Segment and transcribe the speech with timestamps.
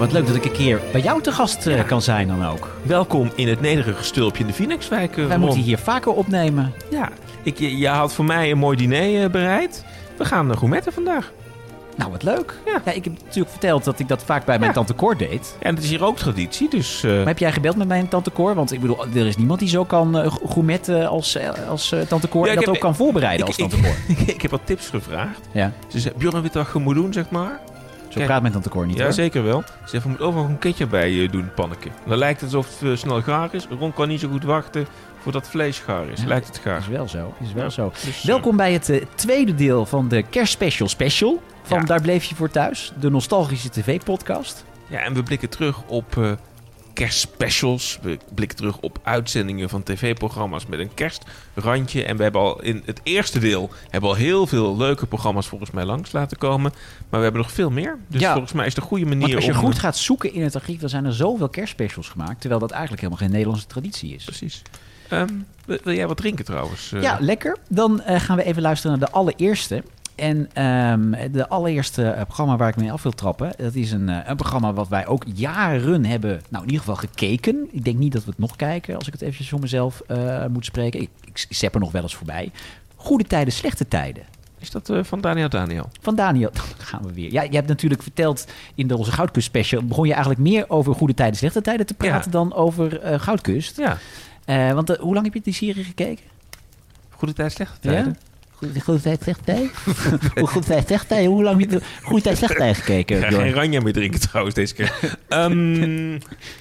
[0.00, 2.46] Nou, wat leuk dat ik een keer bij jou te gast eh, kan zijn dan
[2.46, 2.68] ook.
[2.82, 5.10] Welkom in het nederige stulpje in de Phoenixwijk.
[5.10, 5.40] eh, Wij Ron.
[5.44, 6.72] moeten hier vaker opnemen.
[6.90, 7.08] Ja,
[7.42, 9.84] ik, je, je had voor mij een mooi diner eh, bereid.
[10.18, 11.32] We gaan uh, gourmetten vandaag.
[11.96, 12.54] Nou, wat leuk.
[12.66, 12.92] Ja.
[12.92, 14.76] ik heb natuurlijk verteld dat ik dat vaak bij mijn Ja.
[14.76, 15.56] tante Cor deed.
[15.58, 17.00] En het is hier ook traditie, dus...
[17.02, 18.54] Maar heb jij gebeld met mijn tante Cor?
[18.54, 21.38] Want ik bedoel, er is niemand die zo kan eh, gourmetten als,
[21.68, 22.46] als tante Cor.
[22.48, 23.96] En dat heb- ook kan voorbereiden als ik, tante Cor.
[24.08, 25.40] ik, ik heb wat tips gevraagd.
[25.52, 27.60] Ja, Ze zei, Bjorn, weet wat je moet doen, zeg maar?
[28.10, 28.26] Zo Kijk.
[28.26, 29.12] praat mijn tante Cor niet Ja, hoor.
[29.12, 29.62] zeker wel.
[29.62, 31.88] Ze zegt, we moeten overal een ketchup bij eh, doen, panneke.
[32.06, 33.66] Dan lijkt het alsof het eh, snel gaar is.
[33.78, 34.86] Ron kan niet zo goed wachten
[35.22, 36.20] voordat het vlees gaar is.
[36.20, 36.26] Ja.
[36.26, 36.78] Lijkt het gaar.
[36.78, 37.70] Is wel zo, is wel Ja.
[37.70, 37.92] zo.
[38.04, 41.84] Dus, eh, Welkom bij het tweede deel van de kerstspecial special van Ja.
[41.84, 42.92] Daar Bleef Je Voor Thuis.
[43.00, 44.64] De nostalgische tv-podcast.
[44.86, 46.16] Ja, en we blikken terug op
[46.92, 47.98] kerstspecials.
[48.02, 52.04] We blikken terug op uitzendingen van tv-programma's met een kerstrandje.
[52.04, 55.70] En we hebben al in het eerste deel hebben al heel veel leuke programma's volgens
[55.70, 56.72] mij langs laten komen.
[57.08, 57.98] Maar we hebben nog veel meer.
[58.08, 58.32] Dus Ja.
[58.32, 59.56] volgens mij is een goede manier Want als je om...
[59.56, 62.40] goed gaat zoeken in het archief, dan zijn er zoveel kerstspecials gemaakt.
[62.40, 64.24] Terwijl dat eigenlijk helemaal geen Nederlandse traditie is.
[64.24, 64.62] Precies.
[65.08, 65.28] Ehm,
[65.64, 66.92] wil, wil jij wat drinken trouwens?
[66.92, 67.56] Eh, Ja, lekker.
[67.68, 69.82] Dan eh, gaan we even luisteren naar de allereerste.
[70.20, 74.08] En ehm, de allereerste eh, programma waar ik mee af wil trappen, dat is een,
[74.08, 77.68] eh, een programma wat wij ook jaren hebben, nou in ieder geval gekeken.
[77.70, 80.46] Ik denk niet dat we het nog kijken, als ik het eventjes voor mezelf eh,
[80.46, 81.00] moet spreken.
[81.00, 81.10] Ik,
[81.48, 82.50] ik er nog wel eens voorbij.
[82.96, 84.22] Goede tijden, slechte tijden.
[84.58, 85.90] Is dat van Daniel Daniel?
[86.00, 87.32] Van Daniel, dan gaan we weer.
[87.32, 90.94] Ja, je hebt natuurlijk verteld in de onze Goudkust special, begon je eigenlijk meer over
[90.94, 92.38] goede tijden, slechte tijden te praten Ja.
[92.38, 93.80] dan over Goudkust.
[94.46, 94.74] Ja.
[94.74, 96.24] Want hoe lang heb je die serie gekeken?
[97.10, 98.04] Goede tijd, slechte tijden.
[98.04, 98.18] Goede,
[98.60, 99.00] goede
[99.44, 99.70] tijd?
[100.34, 101.26] Hoe goede tijd, slechte tijd?
[101.26, 103.16] Hoe lang heb je de goede tijd, slechte tijd gekeken?
[103.16, 105.18] Ik ga geen ranja meer drinken trouwens deze keer.
[105.28, 106.10] Ehm,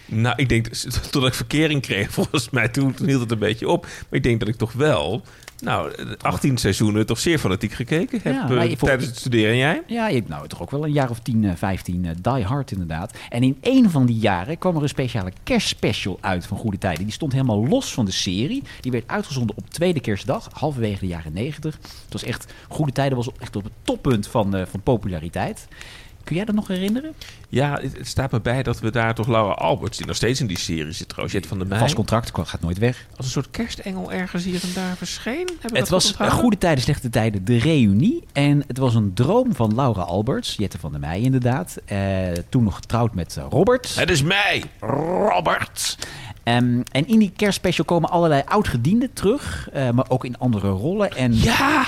[0.05, 0.67] nou, ik denk
[1.11, 3.81] totdat ik verkering kreeg, volgens mij, toen hield het een beetje op.
[3.83, 5.23] Maar ik denk dat ik toch wel,
[5.61, 9.51] nou, 18 seizoenen toch zeer fanatiek gekeken heb Ja, eh, tijdens het studeren.
[9.51, 9.83] En jij?
[9.87, 12.71] Ja, hebt nou toch ook wel een jaar of 10, eh, 15 eh, Die Hard
[12.71, 13.17] inderdaad.
[13.29, 17.03] En in een van die jaren kwam er een speciale kerstspecial uit van Goede Tijden.
[17.03, 18.63] Die stond helemaal los van de serie.
[18.81, 21.79] Die werd uitgezonden op tweede kerstdag, halverwege de jaren 90.
[21.81, 25.67] Het was echt, Goede Tijden was echt op het toppunt van, eh, van populariteit.
[26.29, 27.13] Kun jij dat nog herinneren?
[27.47, 30.39] Ja, het, het staat me bij dat we daar toch Laura Alberts, die nog steeds
[30.39, 33.05] in die serie zit trouwens, Jet van der Meij, Vast contract, gaat nooit weg.
[33.15, 35.49] als een soort kerstengel ergens hier en daar verscheen.
[35.71, 36.11] Het was?
[36.11, 38.23] Goede Tijden, Slechte Tijden, de reunie.
[38.33, 41.77] En het was een droom van Laura Alberts, Jette van der Meij inderdaad.
[41.85, 41.99] Eh,
[42.49, 43.95] toen nog getrouwd met Robert.
[43.95, 45.97] Het is mij, Robert.
[46.43, 51.11] Ehm, en in die kerstspecial komen allerlei oud-gedienden terug, eh, maar ook in andere rollen.
[51.11, 51.35] En...
[51.35, 51.85] Ja!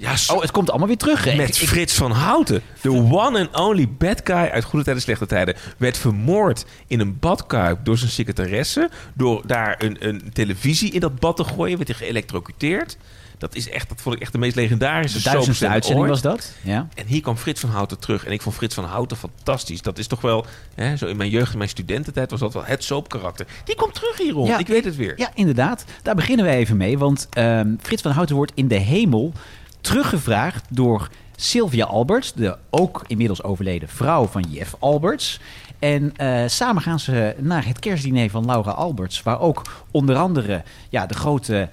[0.00, 1.24] Ja, zo- Oh, het komt allemaal weer terug.
[1.24, 1.34] hè?
[1.34, 2.62] Met Ik- Frits van Houten.
[2.80, 5.54] De one and only bad guy uit Goede Tijden, Slechte Tijden.
[5.76, 8.90] Werd vermoord in een badkuip door zijn secretaresse.
[9.14, 11.76] Door daar een, een televisie in dat bad te gooien.
[11.76, 12.96] Werd hij geëlectrocuteerd.
[13.38, 16.22] Dat, is echt, dat vond ik echt de meest legendarische de duizendste uitzending ooit.
[16.22, 16.54] was dat.
[16.62, 16.88] Ja.
[16.94, 18.24] En hier kwam Frits van Houten terug.
[18.24, 19.82] En ik vond Frits van Houten fantastisch.
[19.82, 20.46] Dat is toch wel...
[20.74, 22.30] Hè, zo in mijn jeugd, in mijn studententijd...
[22.30, 23.46] was dat wel het soapkarakter.
[23.64, 24.46] Die komt terug hierom.
[24.46, 24.58] Ja.
[24.58, 25.12] ik weet het weer.
[25.16, 25.84] ja, inderdaad.
[26.02, 26.98] Daar beginnen we even mee.
[26.98, 29.32] Want ehm, Frits van Houten wordt in de hemel
[29.80, 35.40] teruggevraagd door Sylvia Alberts, de ook inmiddels overleden vrouw van Jeff Alberts.
[35.78, 40.62] En eh, samen gaan ze naar het kerstdiner van Laura Alberts, waar ook onder andere
[40.88, 41.68] ja, de grote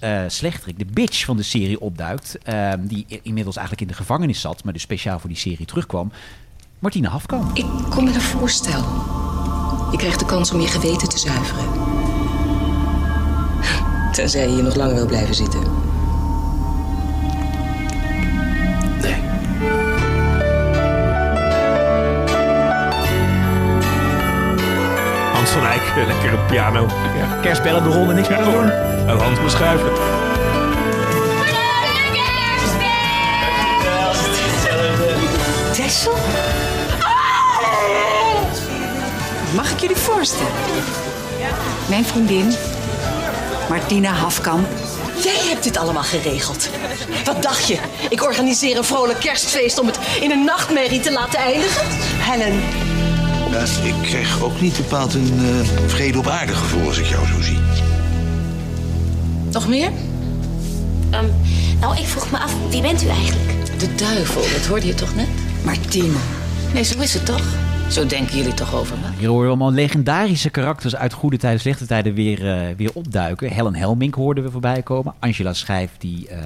[0.00, 4.40] eh, slechterik, de bitch van de serie opduikt, ehm, die inmiddels eigenlijk in de gevangenis
[4.40, 6.12] zat, maar dus speciaal voor die serie terugkwam.
[6.78, 7.56] Martina Hafkamp.
[7.56, 8.82] Ik kom met een voorstel.
[9.90, 11.64] Je krijgt de kans om je geweten te zuiveren.
[14.12, 15.95] Tenzij je hier nog langer wil blijven zitten.
[25.96, 26.88] Hans van Eyck, lekker een piano.
[27.16, 27.40] Ja.
[27.42, 28.70] Kerstbellen de ronde, niks meer te doen.
[29.08, 29.90] En Hans moet schuiven.
[35.72, 36.14] Tessel?
[39.54, 40.52] Mag ik jullie voorstellen?
[41.88, 42.54] Mijn vriendin,
[43.68, 44.66] Martina Hafkamp.
[45.22, 46.68] Jij hebt dit allemaal geregeld.
[47.24, 47.78] Wat dacht je?
[48.08, 51.86] Ik organiseer een vrolijk kerstfeest om het in een nachtmerrie te laten eindigen?
[52.18, 52.62] Helen,
[53.64, 57.40] Ik krijg ook niet bepaald een eh, vrede op aarde gevoel als ik jou zo
[57.40, 57.58] zie.
[59.52, 59.90] Nog meer?
[61.10, 61.24] Ehm,
[61.80, 63.78] nou, ik vroeg me af, wie bent u eigenlijk?
[63.78, 65.28] De duivel, dat hoorde je toch net?
[65.64, 66.18] Martina.
[66.74, 67.42] Nee, zo is het toch?
[67.90, 69.06] Zo denken jullie toch over me?
[69.18, 73.50] Hier horen we allemaal legendarische karakters uit goede tijden, slechte tijden weer, eh, weer opduiken.
[73.50, 75.14] Helen Helmink hoorden we voorbij komen.
[75.18, 76.28] Angela Schijf, die...
[76.28, 76.38] eh,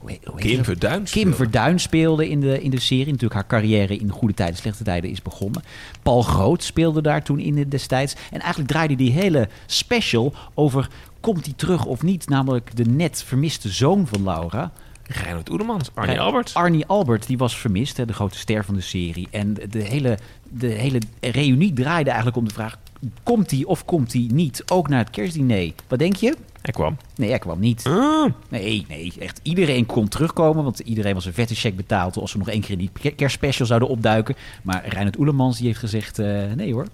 [0.00, 0.64] hoe heet- hoe heet Kim?
[0.64, 1.36] Verduin Kim speelde.
[1.36, 3.06] Verduin speelde in de, in de serie.
[3.06, 5.62] Natuurlijk haar carrière in goede tijden, slechte tijden is begonnen.
[6.02, 8.14] Paul Groot speelde daar toen in destijds.
[8.30, 10.88] En eigenlijk draaide die hele special over...
[11.20, 12.28] komt hij terug of niet?
[12.28, 14.72] Namelijk de net vermiste zoon van Laura...
[15.12, 16.54] Reinhard Oedemans, Arnie Ja, Alberts.
[16.54, 19.28] Arnie Albert, die was vermist, hè, de grote ster van de serie.
[19.30, 20.18] En de- hele,
[20.48, 22.78] de hele reunie draaide eigenlijk om de vraag...
[23.22, 24.62] komt hij of komt hij niet?
[24.72, 25.72] Ook naar het kerstdiner.
[25.88, 26.36] Wat denk je?
[26.62, 26.96] Hij kwam.
[27.16, 27.84] Nee, hij kwam niet.
[27.86, 30.64] Ah, Nee, nee, echt iedereen kon terugkomen.
[30.64, 32.16] Want iedereen was een vette check betaald...
[32.16, 34.36] als we nog één keer in die ke- kerstspecial zouden opduiken.
[34.62, 36.18] Maar Reinhard Oelemans die heeft gezegd...
[36.18, 36.86] eh, nee hoor,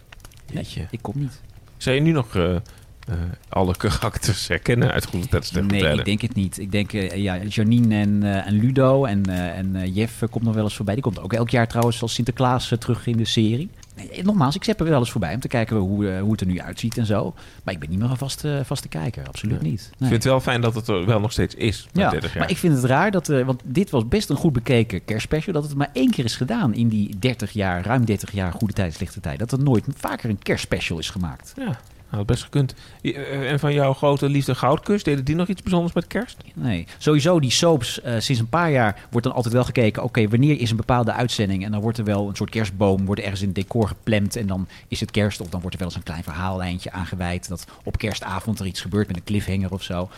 [0.53, 1.41] nee, ik kom niet.
[1.77, 2.57] zou je nu nog eh,
[3.07, 3.15] eh,
[3.49, 6.59] alle karakters herkennen uit Goede Tijden Nee, ik denk het niet.
[6.59, 10.65] Ik denk, eh, ja, Janine en, eh, en Ludo en, en Jeff komt nog wel
[10.65, 10.95] eens voorbij.
[10.95, 13.69] Die komt ook elk jaar trouwens als Sinterklaas terug in de serie.
[13.97, 16.47] Nee, nogmaals, ik zet er wel eens voorbij om te kijken hoe, hoe het er
[16.47, 17.35] nu uitziet en zo.
[17.65, 19.81] Maar ik ben niet meer een vaste, vaste kijker, absoluut niet.
[19.81, 20.09] Ik Nee.
[20.09, 22.39] vind het wel fijn dat het er wel nog steeds is, Ja, 30 jaar.
[22.43, 25.63] maar ik vind het raar dat, want dit was best een goed bekeken kerstspecial, dat
[25.65, 28.95] het maar één keer is gedaan in die 30 jaar, ruim 30 jaar Goede Tijd,
[28.95, 29.39] Slechte Tijd.
[29.39, 31.53] Dat er nooit vaker een kerstspecial is gemaakt.
[31.57, 32.75] Ja, had best gekund.
[33.03, 36.37] Eh, En van jouw grote liefde Goudkus, deden die nog iets bijzonders met kerst?
[36.55, 40.03] Nee, sowieso die soaps, eh, sinds een paar jaar wordt dan altijd wel gekeken...
[40.03, 41.65] oké, wanneer is een bepaalde uitzending?
[41.65, 44.37] En dan wordt er wel een soort kerstboom, wordt ergens in het decor gepland...
[44.37, 47.49] en dan is het kerst, of dan wordt er wel eens een klein verhaallijntje aangeweid...
[47.49, 50.09] dat op kerstavond er iets gebeurt met een cliffhanger of zo.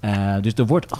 [0.00, 0.92] Eh, dus er wordt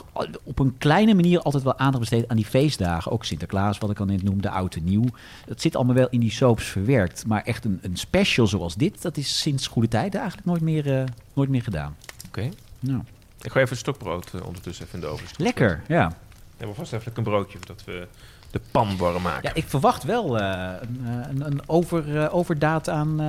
[0.43, 3.13] op een kleine manier altijd wel aandacht besteed aan die feestdagen.
[3.13, 5.05] Ook Sinterklaas, wat ik al net noemde, oud en nieuw.
[5.47, 7.27] Dat zit allemaal wel in die soaps verwerkt.
[7.27, 10.99] Maar echt een, een special zoals dit, dat is sinds goede tijd eigenlijk nooit meer,
[10.99, 11.97] eh, nooit meer gedaan.
[12.27, 12.49] Oké.
[12.81, 13.01] Nou,
[13.43, 16.09] Ik ga even het stokbrood eh, ondertussen even in de oven lekker, ja.
[16.09, 16.15] We
[16.57, 18.07] hebben vast even een broodje, voordat we
[18.51, 19.49] de pan warm maken.
[19.49, 23.21] Ja, ik verwacht wel eh, een, eh, een, een over, eh, overdaad aan.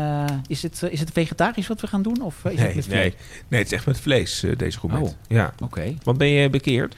[0.47, 2.21] is, het, is het vegetarisch wat we gaan doen?
[2.21, 3.13] Of is het nee, met nee, vlees?
[3.47, 5.01] nee, het is echt met vlees, deze gourmet.
[5.01, 5.09] Oh.
[5.27, 5.53] Ja.
[5.63, 5.93] Oké.
[6.03, 6.95] Want ben je bekeerd?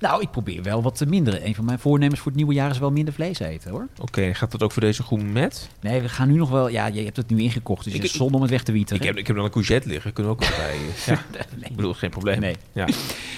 [0.00, 1.46] Nou, ik probeer wel wat te minderen.
[1.46, 3.86] Een van mijn voornemens voor het nieuwe jaar is wel minder vlees eten hoor.
[4.00, 5.68] Oké, gaat dat ook voor deze gourmet?
[5.80, 6.68] Nee, we gaan nu nog wel.
[6.68, 8.96] Ja, je hebt het nu ingekocht, dus Ik- is zonde om het weg te wieten.
[8.96, 10.74] Ik heb, ik heb dan een courgette liggen, kunnen we ook wel bij.
[10.76, 11.06] eh,
[11.60, 12.40] Ja, ik bedoel, geen probleem.
[12.40, 12.56] Nee.
[12.72, 12.86] Ja.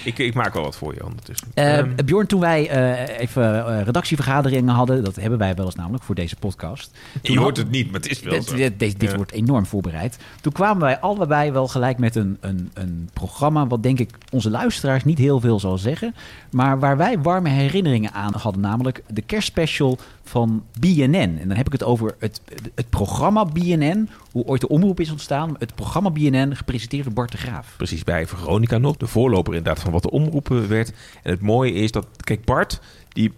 [0.05, 1.47] Ik, ik maak wel wat voor je ondertussen.
[1.53, 6.03] Eh, Ehm, Bjorn, toen wij eh, even redactievergaderingen hadden, dat hebben wij wel eens namelijk
[6.03, 6.91] voor deze podcast.
[7.21, 8.55] Toen je hoort het niet, maar het is wel Dit, zo.
[8.55, 9.15] dit, dit- dit Ja.
[9.15, 10.17] wordt enorm voorbereid.
[10.41, 13.67] Toen kwamen wij allebei wel gelijk met een, een, een programma...
[13.67, 16.15] wat denk ik onze luisteraars niet heel veel zal zeggen...
[16.51, 18.61] maar waar wij warme herinneringen aan hadden.
[18.61, 21.37] Namelijk de kerstspecial van BNN.
[21.41, 22.41] En dan heb ik het over het,
[22.75, 24.09] het programma BNN...
[24.31, 25.55] hoe ooit de omroep is ontstaan.
[25.59, 27.73] Het programma BNN, gepresenteerd door Bart de Graaf.
[27.77, 28.97] Precies, bij Veronica nog.
[28.97, 30.93] De voorloper inderdaad van wat de omroepen werd.
[31.23, 32.81] En het mooie is dat, kijk, Bart,
[33.13, 33.31] die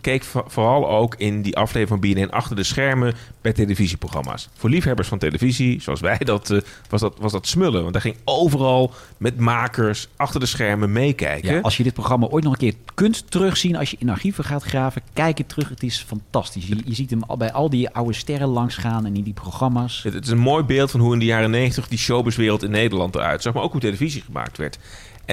[0.00, 4.48] keek vo- vooral ook in die aflevering van BNN achter de schermen bij televisieprogramma's.
[4.54, 6.58] Voor liefhebbers van televisie, zoals wij, dat, eh,
[6.88, 7.82] was, dat, was dat smullen.
[7.82, 11.54] Want hij ging overal met makers achter de schermen meekijken.
[11.54, 13.76] Ja, als je dit programma ooit nog een keer kunt terugzien...
[13.76, 15.68] als je in archieven gaat graven, kijk het terug.
[15.68, 16.66] Het is fantastisch.
[16.66, 20.02] Je, je ziet hem al bij al die oude sterren langsgaan en in die programma's.
[20.02, 22.70] Het, het is een mooi beeld van hoe in de jaren 90 die showbizwereld in
[22.70, 23.54] Nederland eruit zag.
[23.54, 24.78] Maar ook hoe televisie gemaakt werd.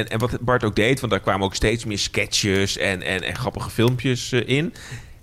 [0.05, 3.35] En, wat Bart ook deed, want daar kwamen ook steeds meer sketches en, en, en
[3.35, 4.73] grappige filmpjes eh, in.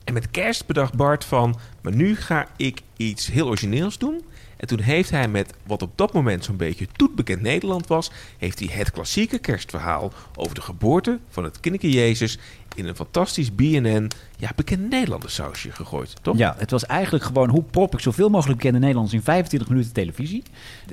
[0.05, 4.23] En met kerst bedacht Bart van, maar nu ga ik iets heel origineels doen.
[4.56, 8.11] En toen heeft hij met wat op dat moment zo'n beetje toetbekend Nederland was...
[8.38, 12.38] heeft hij het klassieke kerstverhaal over de geboorte van het kinderke Jezus...
[12.75, 16.37] in een fantastisch BNN, ja, bekend Nederlanders sausje gegooid, toch?
[16.38, 19.93] Ja, het was eigenlijk gewoon hoe prop ik zoveel mogelijk bekende Nederlanders in 25 minuten
[19.93, 20.43] televisie.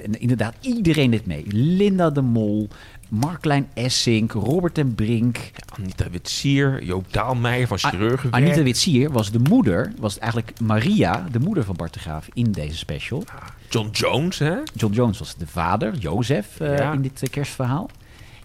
[0.03, 1.43] En inderdaad, iedereen dit mee.
[1.47, 2.67] Linda de Mol,
[3.09, 5.37] Marklijn Essink, Robert en Brink.
[5.79, 8.31] Anita Witsier, Joop Daalmeijer van Chirurgen.
[8.33, 12.51] Anita Witsier was de moeder, was eigenlijk Maria, de moeder van Bart de Graaf in
[12.51, 13.23] deze special.
[13.69, 14.55] John Jones, hè?
[14.73, 16.91] John Jones was de vader, Jozef, eh, Ja.
[16.93, 17.89] in dit eh, kerstverhaal.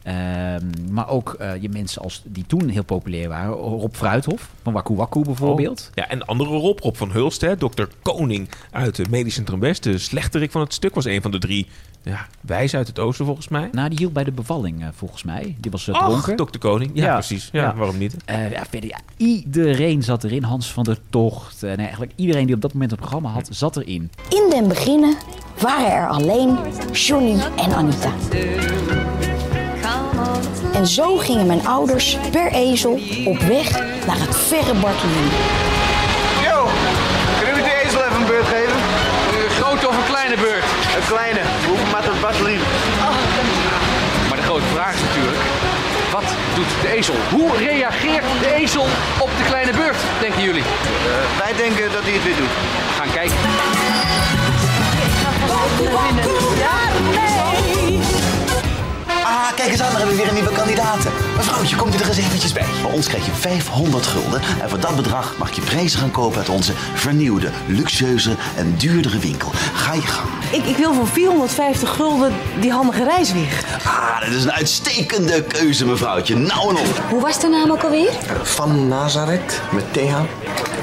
[0.07, 3.53] Ehm, maar ook eh, je mensen als, die toen heel populair waren.
[3.53, 5.91] Rob Fruithof, van Waku Waku bijvoorbeeld.
[5.95, 7.57] Ja, en andere Rob, Rob van Hulst, hè?
[7.57, 9.83] Dokter Koning uit de Medisch Centrum West.
[9.83, 11.67] De slechterik van het stuk was een van de drie
[12.03, 13.69] ja, wijzen uit het oosten, volgens mij.
[13.73, 15.57] Nou, die hield bij de bevalling, eh, volgens mij.
[15.61, 16.37] Die was uh, dronken.
[16.37, 16.91] dokter Koning.
[16.95, 17.49] Ja, Ja, precies.
[17.53, 17.75] Ja, ja.
[17.75, 18.17] waarom niet?
[18.25, 20.43] Eh, ja, verder, ja, iedereen zat erin.
[20.43, 21.63] Hans van der Tocht.
[21.63, 24.11] en eigenlijk iedereen die op dat moment een programma had, zat erin.
[24.29, 25.15] In den beginnen
[25.61, 26.57] waren er alleen
[26.93, 28.13] Johnny en Anita.
[30.77, 33.71] En zo gingen mijn ouders per ezel op weg
[34.07, 35.31] naar het verre Bartolini.
[36.43, 36.69] Yo,
[37.39, 38.79] kunnen jullie die ezel even een beurt geven?
[39.45, 40.65] Een grote of een kleine beurt?
[40.97, 41.41] Een kleine.
[41.67, 42.63] Hoeveel maakt dat Bartolini?
[44.29, 45.43] Maar de grote vraag is natuurlijk,
[46.13, 47.15] wat doet de ezel?
[47.31, 48.87] Hoe reageert de ezel
[49.19, 50.63] op de kleine beurt, denken jullie?
[50.63, 52.55] Eh, wij denken dat hij het weer doet.
[52.89, 53.37] We gaan kijken.
[56.69, 57.36] Ah,
[59.43, 60.99] kijk kijk eens aan, daar hebben we weer een nieuwe kandidaat.
[61.37, 62.67] Mevrouwtje, komt u er eens eventjes bij.
[62.83, 64.41] Bij ons krijg je 500 gulden.
[64.63, 69.19] En voor dat bedrag mag je prijzen gaan kopen uit onze vernieuwde, luxueuze en duurdere
[69.19, 69.51] winkel.
[69.75, 70.29] Ga je gang.
[70.51, 73.63] Ik, ik wil voor 450 gulden die handige reiswieg.
[73.85, 76.37] Ah, dat is een uitstekende keuze, mevrouwtje.
[76.37, 77.03] Nou en op.
[77.11, 78.11] Hoe was de naam ook alweer?
[78.43, 80.15] Van Nazareth met TH.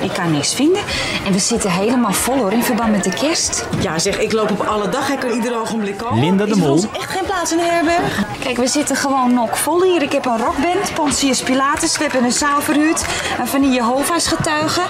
[0.04, 0.82] Ik kan niks vinden.
[1.26, 3.66] En we zitten helemaal vol hoor, in verband met de kerst.
[3.80, 5.10] Ja, zeg, ik loop op alle dag.
[5.10, 6.20] Ik kan ieder ogenblik komen.
[6.24, 6.72] Linda de Is er Mol.
[6.72, 8.23] ons echt geen plaats in de herberg?
[8.44, 10.02] Kijk, we zitten gewoon nokvol hier.
[10.02, 11.98] Ik heb een rockband, Pontius Pilatus.
[11.98, 13.06] We hebben een zaal verhuurd.
[13.40, 14.84] Een van die Jehovah's getuigen.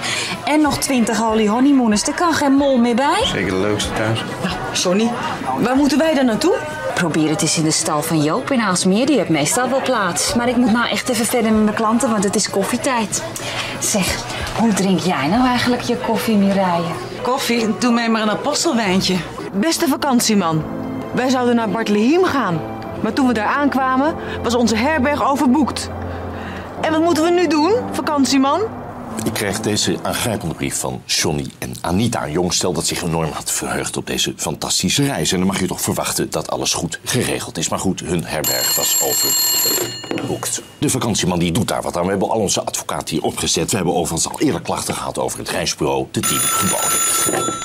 [0.44, 2.02] En nog 20 holy honeymooners.
[2.02, 3.22] Er kan geen mol meer bij.
[3.24, 4.24] Zeker de leukste thuis.
[4.72, 5.10] Sonny,
[5.58, 6.54] waar moeten wij dan naartoe?
[6.94, 9.06] Probeer het eens in de stal van Joop in Aalsmeer.
[9.06, 10.34] Die heeft meestal wel plaats.
[10.34, 13.22] Maar ik moet nou echt even verder met mijn klanten, want het is koffietijd.
[13.78, 14.18] Zeg,
[14.58, 16.92] hoe drink jij nou eigenlijk je koffie, Mireille?
[17.22, 19.16] Koffie, doe mij maar een apostelwijntje.
[19.52, 20.62] Beste vakantieman,
[21.12, 22.73] wij zouden naar Bartlehem gaan.
[23.04, 25.90] Maar toen we daar aankwamen, was onze herberg overboekt.
[26.80, 28.60] En wat moeten we nu doen, vakantieman?
[29.24, 32.28] Ik kreeg deze aangrijpende brief van Johnny en Anita.
[32.28, 35.32] Jong stel dat zich enorm had verheugd op deze fantastische reis.
[35.32, 37.68] En dan mag je toch verwachten dat alles goed geregeld is.
[37.68, 40.62] Maar goed, hun herberg was overboekt.
[40.78, 42.04] De vakantieman die doet daar wat aan.
[42.04, 43.70] We hebben al onze advocaat hier opgezet.
[43.70, 46.06] We hebben overigens al eerder klachten gehad over het reisbureau.
[46.10, 46.98] De tien geboden.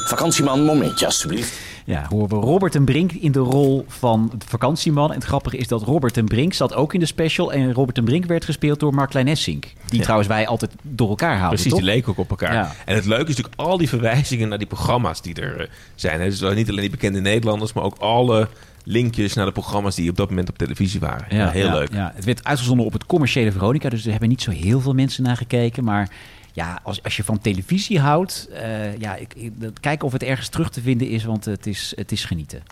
[0.07, 1.68] Vakantieman, momentje alstublieft.
[1.89, 5.09] Ja, horen we Robert en Brink in de rol van de vakantieman.
[5.09, 7.53] En het grappige is dat Robert en Brink zat ook in de special.
[7.53, 9.63] En Robert en Brink werd gespeeld door Mark Leinessink.
[9.85, 10.01] Die Ja.
[10.03, 11.79] trouwens wij altijd door elkaar halen, Precies, toch?
[11.79, 12.53] die leken ook op elkaar.
[12.53, 12.71] Ja.
[12.85, 16.19] En het leuke is natuurlijk al die verwijzingen naar die programma's die er eh, zijn.
[16.19, 16.25] hè.
[16.29, 18.47] Dus niet alleen die bekende Nederlanders, maar ook alle
[18.83, 21.35] linkjes naar de programma's die op dat moment op televisie waren.
[21.37, 21.93] Ja, heel ja, leuk.
[21.93, 24.93] Ja, het werd uitgezonden op het commerciële Veronica, dus er hebben niet zo heel veel
[24.93, 25.83] mensen naar gekeken.
[25.83, 26.09] Maar
[26.53, 30.49] ja, als, als je van televisie houdt, eh, ja, ik, ik, kijken of het ergens
[30.49, 32.63] terug te vinden is, want het is, het is genieten.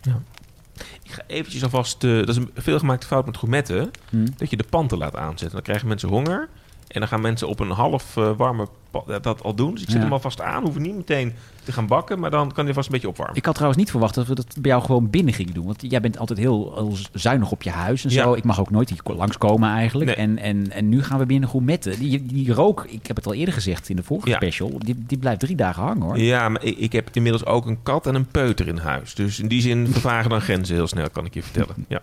[1.04, 2.04] Ik ga eventjes alvast...
[2.04, 3.92] eh, dat is een veelgemaakte fout met gourmetten.
[4.10, 4.26] Hmm.
[4.38, 5.52] Dat je de panten laat aanzetten.
[5.52, 6.50] Dan krijgen mensen honger.
[6.88, 8.68] En dan gaan mensen op een half eh, warme
[9.06, 9.72] dat- dat al doen.
[9.72, 10.04] Dus ik zet Ja.
[10.04, 10.64] hem alvast aan.
[10.64, 12.20] Hoeven niet meteen te gaan bakken.
[12.20, 13.36] Maar dan kan hij vast een beetje opwarmen.
[13.36, 15.66] Ik had trouwens niet verwacht dat we dat bij jou gewoon binnen gingen doen.
[15.66, 18.30] Want jij bent altijd heel, heel zuinig op je huis en zo.
[18.32, 18.36] Ja.
[18.38, 20.06] Ik mag ook nooit hier langskomen eigenlijk.
[20.10, 20.20] Nee.
[20.26, 22.00] En, en, en nu gaan we binnen gourmetten.
[22.00, 24.36] Die, die rook, ik heb het al eerder gezegd in de vorige Ja.
[24.36, 26.20] special, die, die blijft drie dagen hangen hoor.
[26.20, 29.16] Ja, maar ik, ik heb inmiddels ook een kat en een peuter in huis.
[29.16, 31.76] Dus in die zin vervagen dan grenzen heel snel, kan ik je vertellen.
[31.88, 32.02] Ja.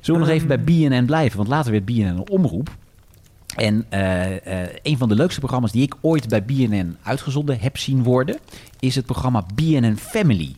[0.00, 1.36] Zullen we nog even bij BNN blijven?
[1.36, 2.70] Want later werd BNN een omroep.
[3.56, 7.78] En eh, eh, een van de leukste programma's die ik ooit bij BNN uitgezonden heb
[7.78, 8.38] zien worden,
[8.80, 10.54] is het programma BNN Family.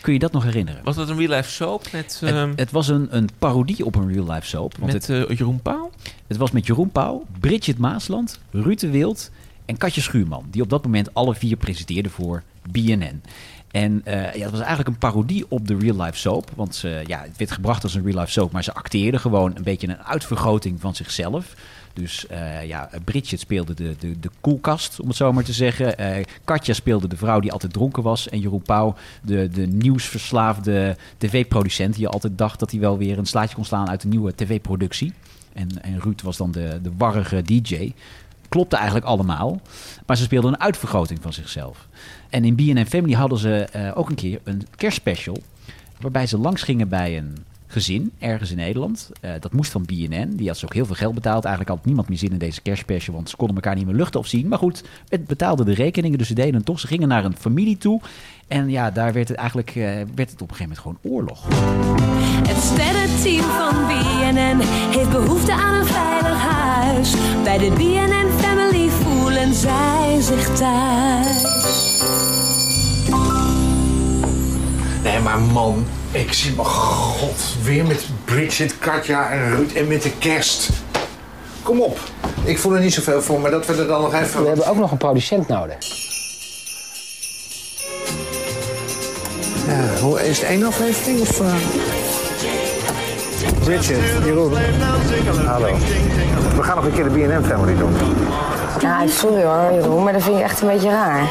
[0.00, 0.84] Kun je dat nog herinneren?
[0.84, 3.94] Was dat een real life soap met, Het, ehm, het was een, een parodie op
[3.94, 4.76] een real life soap.
[4.78, 5.90] Want met het, eh, Jeroen Pauw?
[6.26, 9.30] het was met Jeroen Pauw, Bridget Maasland, Ruud de Wild
[9.64, 10.44] en Katje Schuurman.
[10.50, 13.22] Die op dat moment alle vier presenteerden voor BNN.
[13.70, 16.50] En ja, het was eigenlijk een parodie op de real life soap.
[16.54, 18.52] Want ze, ja, het werd gebracht als een real life soap.
[18.52, 21.54] Maar ze acteerden gewoon een beetje een uitvergroting van zichzelf.
[21.92, 25.98] Dus eh, ja, Bridget speelde de, de, de koelkast, om het zo maar te zeggen.
[25.98, 28.28] Eh, Katja speelde de vrouw die altijd dronken was.
[28.28, 31.94] En Jeroen Pauw, de, de nieuwsverslaafde tv-producent...
[31.94, 35.12] die altijd dacht dat hij wel weer een slaatje kon slaan uit een nieuwe tv-productie.
[35.52, 37.92] En, en Ruud was dan de, de warrige DJ.
[38.48, 39.60] Klopte eigenlijk allemaal.
[40.06, 41.88] Maar ze speelden een uitvergroting van zichzelf.
[42.30, 45.38] En in BNN Family hadden ze eh, ook een keer een kerstspecial...
[46.00, 47.36] waarbij ze langs gingen bij een
[47.72, 49.10] gezin ergens in Nederland.
[49.20, 50.32] Eh, dat moest van BNN.
[50.36, 51.44] Die had ze ook heel veel geld betaald.
[51.44, 53.14] Eigenlijk had niemand meer zin in deze kerstspecial...
[53.14, 54.48] want ze konden elkaar niet meer luchten of zien.
[54.48, 56.80] Maar goed, het betaalde de rekeningen, dus ze deden het toch.
[56.80, 58.00] Ze gingen naar een familie toe.
[58.48, 61.46] En ja, daar werd het eigenlijk eh, werd het op een gegeven moment gewoon oorlog.
[62.48, 64.60] Het sterrenteam van BNN
[64.90, 67.14] heeft behoefte aan een veilig huis.
[67.42, 71.42] Bij de BNN Family voelen zij zich thuis.
[75.02, 80.02] Nee, maar man, ik zie mijn god weer met Bridget, Katja en Ruud en met
[80.02, 80.68] de kerst.
[81.62, 81.98] Kom op.
[82.44, 84.42] Ik voel er niet zoveel voor, maar dat we er dan nog even...
[84.42, 85.76] We hebben ook nog een producent nodig.
[89.66, 91.40] Ja, hoe, is het één aflevering of...
[91.40, 91.54] eh?
[93.64, 94.52] Bridget, Jeroen.
[95.46, 95.76] Hallo.
[96.56, 97.92] We gaan nog een keer de BNN Family doen.
[98.82, 101.28] Nou, sorry hoor, Jeroen, maar dat vind ik echt een beetje raar.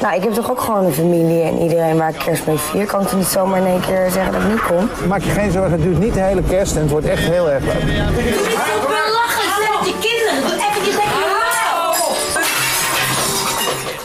[0.00, 2.86] Nou, ik heb toch ook gewoon een familie en iedereen waar ik kerst mee vier.
[2.86, 4.88] Kan ik toch niet zomaar in één keer zeggen dat ik niet kom?
[5.08, 7.50] Maak je geen zorgen, het duurt niet de hele kerst en het wordt echt heel
[7.50, 7.82] erg leuk.
[9.12, 10.40] Lachen, je kinderen.
[10.48, 10.92] Doe even je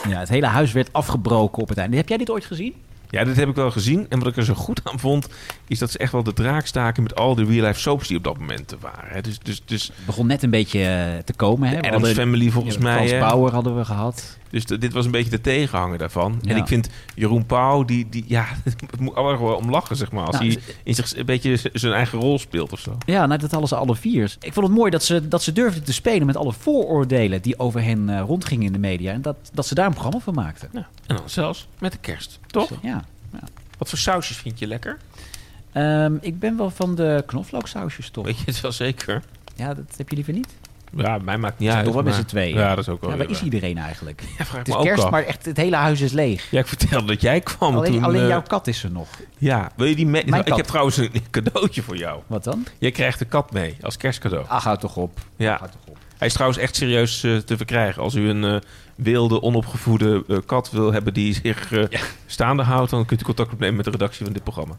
[0.09, 1.97] Ja, het hele huis werd afgebroken op het einde.
[1.97, 2.73] Heb jij dit ooit gezien?
[3.09, 4.05] Ja, dit heb ik wel gezien.
[4.09, 5.27] En wat ik er zo goed aan vond,
[5.67, 8.23] is dat ze echt wel de draak staken met al de real-life soaps die op
[8.23, 9.09] dat moment er waren.
[9.09, 9.21] hè.
[9.21, 11.69] Dus, dus, dus Het begon net een beetje eh, te komen.
[11.69, 11.89] Hè?
[11.89, 13.19] Hadden- Family volgens ja, mij, Frans hè?
[13.19, 14.37] Bauer hadden we gehad.
[14.49, 16.39] Dus dit was een beetje de tegenhanger daarvan.
[16.41, 16.49] Ja.
[16.51, 18.45] En ik vind Jeroen Pauw, die, die ja,
[18.91, 20.25] het moet allemaal gewoon om lachen, zeg maar.
[20.25, 22.97] Als Nou, hij in zich een beetje zijn eigen rol speelt of zo.
[23.05, 24.35] Ja, nou, dat hadden ze alle vier.
[24.39, 27.59] Ik vond het mooi dat ze, dat ze durfden te spelen met alle vooroordelen die
[27.59, 29.13] over hen eh, rondgingen in de media.
[29.13, 30.69] En dat, dat ze daar een programma van maakten.
[30.73, 32.71] En dan zelfs met de kerst, toch?
[32.81, 33.03] Ja.
[33.77, 34.97] Wat voor sausjes vind je lekker?
[35.71, 38.25] Ehm, ik ben wel van de knoflooksausjes, toch?
[38.25, 39.23] Weet je het wel zeker?
[39.55, 40.47] Ja, dat heb je liever niet?
[40.97, 41.85] Ja, mij maakt niet Ze uit.
[41.85, 42.55] toch wel met maar- z'n tweeën.
[42.57, 44.21] Ja, dat is ook wel Ja, waar is iedereen eigenlijk?
[44.37, 46.47] Ja, het is kerst, maar echt het hele huis is leeg.
[46.51, 48.03] Ja, ik vertelde dat jij kwam alleen toen...
[48.03, 49.07] alleen eh, jouw kat is er nog.
[49.37, 50.21] Ja, wil je die mee?
[50.23, 52.21] Ik heb trouwens een cadeautje voor jou.
[52.27, 52.65] Wat dan?
[52.77, 54.45] Jij krijgt de kat mee als kerstcadeau.
[54.47, 55.19] Ah, houd toch op.
[55.35, 55.59] Ja.
[56.17, 58.01] Hij is trouwens echt serieus eh, te verkrijgen.
[58.01, 58.55] Als u een eh,
[58.95, 61.73] wilde, onopgevoede kat wil hebben die zich
[62.25, 62.89] staande houdt...
[62.91, 64.77] dan kunt u contact opnemen met de redactie van dit programma.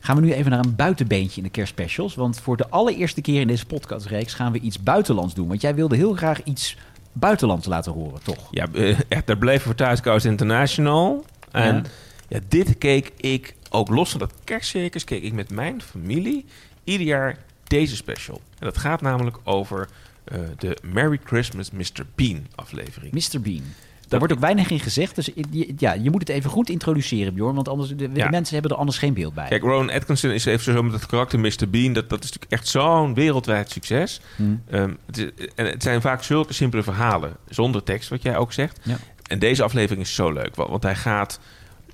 [0.00, 2.14] Gaan we nu even naar een buitenbeentje in de kerstspecials.
[2.14, 5.48] Want voor de allereerste keer in deze podcastreeks gaan we iets buitenlands doen.
[5.48, 6.76] Want jij wilde heel graag iets
[7.12, 8.48] buitenlands laten horen, toch?
[8.50, 11.24] Ja, eh, echt, daar bleef voor Thuiscoast International.
[11.50, 11.82] En Ja.
[12.28, 12.40] ja.
[12.48, 15.04] dit keek ik, ook los van dat kerstcircus...
[15.04, 16.44] keek ik met mijn familie
[16.84, 18.40] ieder jaar deze special.
[18.58, 19.88] En dat gaat namelijk over
[20.24, 22.06] eh, de Merry Christmas Mr.
[22.14, 23.12] Bean aflevering.
[23.12, 23.40] Mr.
[23.40, 23.62] Bean.
[24.08, 25.14] Daar wordt ook weinig in gezegd.
[25.14, 27.54] Dus je, ja, je moet het even goed introduceren, Bjorn.
[27.54, 28.28] Want anders, de, de Ja.
[28.28, 29.48] mensen hebben er anders geen beeld bij.
[29.48, 31.68] Kijk, Rowan Atkinson is even zo met het karakter Mr.
[31.70, 31.92] Bean.
[31.92, 34.20] Dat, dat is natuurlijk echt zo'n wereldwijd succes.
[34.36, 34.62] Hmm.
[34.70, 37.32] Ehm, het is- en het zijn vaak zulke simpele verhalen.
[37.48, 38.78] Zonder tekst, wat jij ook zegt.
[38.82, 38.96] Ja.
[39.26, 40.54] En deze aflevering is zo leuk.
[40.56, 41.40] Want, want hij gaat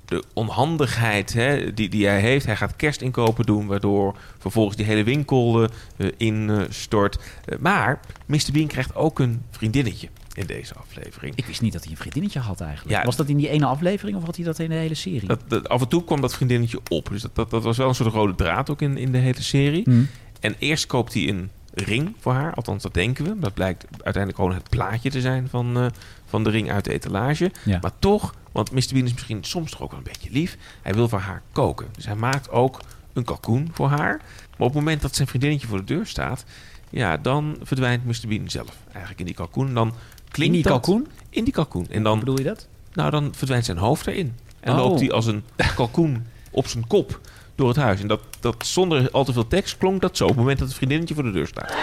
[0.05, 2.45] de onhandigheid hè, die, die hij heeft.
[2.45, 3.67] Hij gaat kerstinkopen doen.
[3.67, 7.19] Waardoor vervolgens die hele winkel eh, eh, instort.
[7.45, 8.39] Eh, maar Mr.
[8.53, 11.35] Bean krijgt ook een vriendinnetje in deze aflevering.
[11.35, 12.97] Ik wist niet dat hij een vriendinnetje had eigenlijk.
[12.97, 13.05] Ja.
[13.05, 15.27] Was dat in die ene aflevering of had hij dat in de hele serie?
[15.27, 17.09] Dat, dat- af en toe kwam dat vriendinnetje op.
[17.09, 19.41] Dus dat, dat, dat was wel een soort rode draad ook in, in de hele
[19.41, 19.83] serie.
[19.83, 20.07] Hmm.
[20.39, 22.53] En eerst koopt hij een ring voor haar.
[22.53, 23.39] Althans, dat denken we.
[23.39, 25.85] Dat blijkt uiteindelijk gewoon het plaatje te zijn van, eh,
[26.25, 27.51] van de ring uit de etalage.
[27.65, 27.79] Ja.
[27.81, 28.81] Maar toch, want Mr.
[28.93, 30.57] Bean is misschien soms toch ook wel een beetje lief.
[30.81, 31.87] Hij wil voor haar koken.
[31.95, 32.81] Dus hij maakt ook
[33.13, 34.17] een kalkoen voor haar.
[34.17, 36.45] Maar op het moment dat zijn vriendinnetje voor de deur staat...
[36.89, 38.27] Ja, dan verdwijnt Mr.
[38.27, 39.73] Bean zelf eigenlijk in die kalkoen.
[39.73, 39.93] Dan
[40.35, 41.07] klinkt In die dat- kalkoen?
[41.29, 41.87] In die kalkoen.
[41.89, 42.67] En dan, bedoel je dat?
[42.93, 44.35] Nou, dan verdwijnt zijn hoofd erin.
[44.59, 44.77] En Oh.
[44.77, 45.43] loopt hij als een
[45.75, 47.19] kalkoen op zijn kop
[47.55, 48.01] door het huis.
[48.01, 50.23] En dat, dat zonder al te veel tekst klonk dat zo.
[50.23, 51.73] Op het moment dat het vriendinnetje voor de deur staat.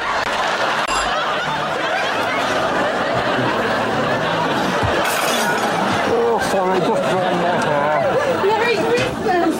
[6.15, 7.03] Oh, sorry, just.
[8.45, 9.55] Merry Christmas!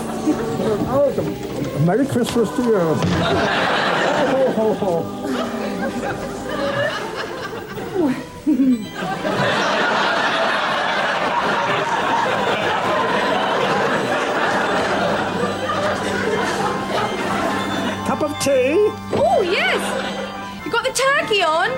[0.89, 2.97] Oh, Merry Christmas to you.
[4.33, 5.05] Ho, ho, ho.
[8.53, 8.61] Cup
[18.23, 18.77] of tea?
[19.15, 19.81] Oh, yes!
[20.65, 21.71] You got the turkey on?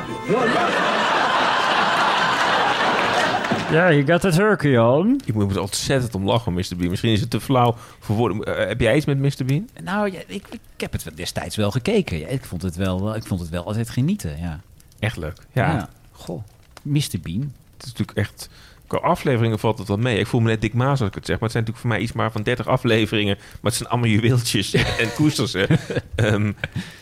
[3.70, 5.20] Ja, you got the turkey on.
[5.24, 6.76] Ik moet er ontzettend om lachen, Mr.
[6.76, 6.90] Bean.
[6.90, 8.56] Misschien is het te flauw voor woorden.
[8.56, 9.44] Eh, heb jij iets met Mr.
[9.44, 9.68] Bean?
[9.82, 12.18] Nou, ja, ik, ik heb het destijds wel gekeken.
[12.18, 14.60] Ja, ik, vond het wel, ik vond het wel altijd genieten, ja.
[14.98, 15.37] Echt leuk.
[15.52, 15.88] Ja.
[16.12, 16.42] Goh,
[16.85, 17.20] Mr.
[17.23, 17.53] Bean.
[17.77, 18.49] Het is natuurlijk echt...
[18.87, 20.18] Qua afleveringen valt het wel mee.
[20.18, 21.35] Ik voel me net Dick Maas als ik het zeg.
[21.35, 23.37] Maar het zijn natuurlijk voor mij iets maar van 30 afleveringen.
[23.37, 25.55] Maar het zijn allemaal juweeltjes en koesters.
[25.55, 26.53] Ehm,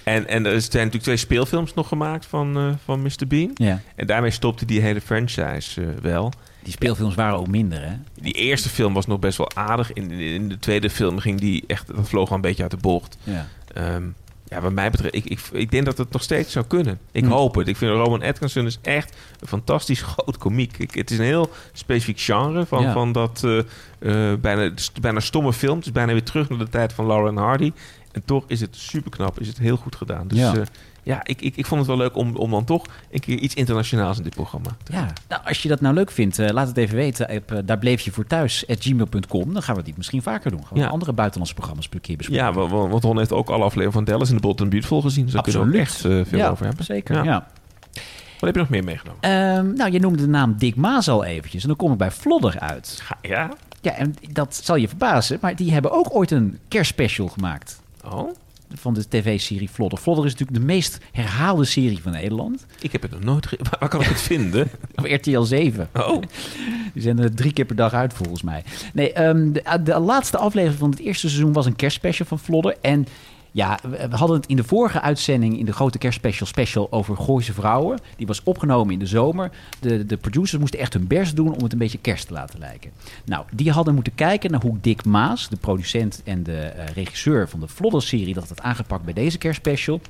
[0.05, 3.27] en, en er zijn natuurlijk twee speelfilms nog gemaakt van, eh, van Mr.
[3.29, 3.51] Bean.
[3.55, 3.81] Ja.
[3.95, 6.33] En daarmee stopte die hele franchise eh, wel.
[6.63, 7.95] Die speelfilms waren ook minder, hè?
[8.21, 9.93] Die eerste film was nog best wel aardig.
[9.93, 11.87] In, in de tweede film ging die echt...
[11.87, 13.17] Dat vloog al een beetje uit de bocht.
[13.25, 13.49] Ja.
[13.75, 14.03] Ehm,
[14.53, 16.99] ja, wat mij betreft, ik, ik, ik denk dat het nog steeds zou kunnen.
[17.13, 17.31] Ik Hm.
[17.31, 17.69] hoop het.
[17.69, 20.79] Ik vind Roman Atkinson is echt een fantastisch groot komiek.
[20.79, 22.93] Ik, het is een heel specifiek genre van, Ja.
[22.93, 23.59] van dat eh,
[24.33, 25.77] eh, bijna, bijna stomme film.
[25.77, 27.73] Het is bijna weer terug naar de tijd van Lauren Hardy.
[28.13, 30.29] En toch is het super knap, is het heel goed gedaan.
[30.29, 30.55] Dus Ja.
[30.55, 30.63] ja,
[31.03, 33.55] ja ik, ik, ik vond het wel leuk om, om dan toch een keer iets
[33.55, 36.69] internationaals in dit programma te Ja, nou, als je dat nou leuk vindt, eh, laat
[36.69, 37.31] het even weten.
[37.31, 39.53] Op, eh, daar bleef je voor thuis, gmail.com.
[39.53, 40.61] Dan gaan we dit misschien vaker doen.
[40.61, 40.87] Gaan we Ja.
[40.89, 42.45] andere buitenlandse programma's een keer bespreken.
[42.45, 45.01] Ja, wa- wa- want Ron heeft ook alle afleveringen van Dallas en de and Beautiful
[45.01, 45.25] gezien.
[45.25, 46.25] Dus daar kunnen we echt Absoluut.
[46.25, 46.85] eh, veel Ja, over hebben.
[46.85, 47.47] zeker, ja.
[48.33, 49.21] Wat heb je nog meer meegenomen?
[49.23, 51.63] Ehm, nou, je noemde de naam Dick Maas al eventjes.
[51.63, 53.03] En dan kom ik bij Vlodder uit.
[53.23, 53.51] Ja?
[53.81, 55.39] Ja, en dat zal je verbazen.
[55.41, 57.81] Maar die hebben ook ooit een kerstspecial gemaakt.
[58.05, 58.31] Oh?
[58.75, 59.99] Van de tv-serie Vlodder.
[59.99, 62.67] Vlodder is natuurlijk de meest herhaalde serie van Nederland.
[62.81, 63.47] Ik heb het nog nooit...
[63.71, 64.71] Waar, waar kan ik het vinden?
[64.97, 65.89] Op RTL 7.
[65.93, 66.23] Oh.
[66.93, 68.65] Die zijn er drie keer per dag uit volgens mij.
[68.93, 72.77] Nee, ehm, de, de laatste aflevering van het eerste seizoen was een kerstspecial van Vlodder.
[72.81, 73.07] En
[73.55, 77.53] ja, we hadden het in de vorige uitzending, in de grote kerstspecial special over Gooise
[77.53, 77.99] vrouwen.
[78.17, 79.51] Die was opgenomen in de zomer.
[79.81, 82.59] De, de producers moesten echt hun best doen om het een beetje kerst te laten
[82.59, 82.91] lijken.
[83.25, 87.49] Nou, die hadden moeten kijken naar hoe Dick Maas, de producent en de eh, regisseur
[87.49, 90.01] van de Vlodder-serie, dat had aangepakt bij deze kerstspecial.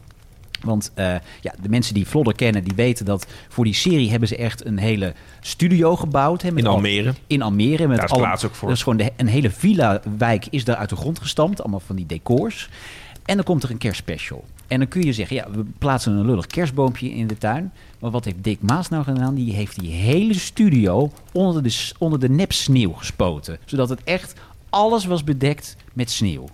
[0.64, 4.28] Want eh, ja, de mensen die Vlodder kennen, die weten dat voor die serie hebben
[4.28, 6.42] ze echt een hele studio gebouwd.
[6.42, 7.14] Hè, met In al- Almere.
[7.26, 7.86] in Almere.
[7.86, 8.68] Met Daar is alle- plaats ook voor.
[8.68, 11.60] Dat is gewoon de, een hele villa-wijk is daar uit de grond gestampt.
[11.60, 12.68] Allemaal van die decors.
[13.24, 14.44] En dan komt er een kerstspecial.
[14.66, 17.72] En dan kun je zeggen, ja, we plaatsen een lullig kerstboompje in de tuin.
[17.98, 19.34] Maar wat heeft Dick Maas nou gedaan?
[19.34, 23.58] Die heeft die hele studio onder de, onder de nepsneeuw gespoten.
[23.64, 24.34] Zodat het echt
[24.70, 26.48] alles was bedekt met sneeuw.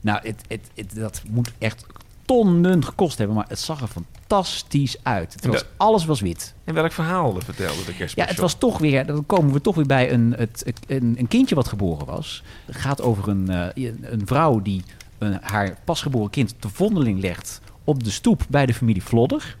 [0.00, 1.86] Nou, het, het, het- dat moet echt
[2.24, 3.36] tonnen gekost hebben.
[3.36, 5.32] Maar het zag er fantastisch uit.
[5.34, 6.54] Het was, alles was wit.
[6.64, 8.24] En welk verhaal vertelde de kerstspecial?
[8.26, 11.28] Ja, het was toch weer, dan komen we toch weer bij een, het, een, een
[11.28, 12.42] kindje wat geboren was.
[12.64, 14.82] Het gaat over een, eh, een vrouw die
[15.24, 19.56] een, haar pasgeboren kind te vondeling legt op de stoep bij de familie Vlodder.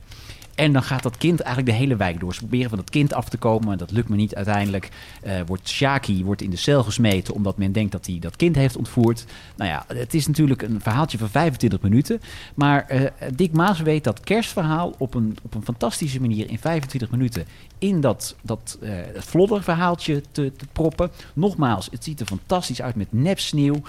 [0.54, 2.34] En dan gaat dat kind eigenlijk de hele wijk door.
[2.34, 3.72] Ze proberen van dat kind af te komen.
[3.72, 4.34] En dat lukt me niet.
[4.34, 4.88] Uiteindelijk
[5.22, 7.34] eh, wordt Shaki wordt in de cel gesmeten.
[7.34, 9.24] omdat men denkt dat hij dat kind heeft ontvoerd.
[9.56, 12.20] Nou ja, het is natuurlijk een verhaaltje van 25 minuten.
[12.54, 17.10] Maar eh, Dick Maas weet dat kerstverhaal op een, op een fantastische manier in 25
[17.10, 17.44] minuten.
[17.78, 18.78] in dat, dat
[19.60, 21.10] verhaaltje te, te proppen.
[21.32, 23.82] Nogmaals, het ziet er fantastisch uit met nepsneeuw.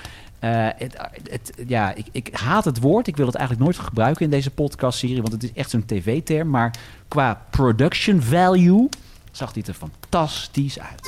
[0.46, 0.96] Eh, het,
[1.30, 3.08] het, ja, ik, ik haat het woord.
[3.08, 5.22] Ik wil het eigenlijk nooit gebruiken in deze podcastserie.
[5.22, 6.50] Want het is echt zo'n tv-term.
[6.50, 6.76] Maar
[7.08, 8.90] qua production value
[9.32, 11.08] zag dit er fantastisch uit.